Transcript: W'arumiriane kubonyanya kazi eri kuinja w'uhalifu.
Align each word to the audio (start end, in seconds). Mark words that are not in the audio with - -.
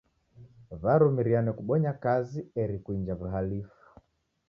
W'arumiriane 0.81 1.51
kubonyanya 1.57 1.93
kazi 2.03 2.39
eri 2.61 2.77
kuinja 2.83 3.13
w'uhalifu. 3.19 3.79